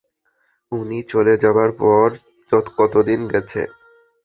উনি 0.71 0.99
চলে 1.03 1.33
যাবার 1.43 1.69
পর 1.81 2.07
কতদিন 2.79 3.21
গেছে? 3.31 3.61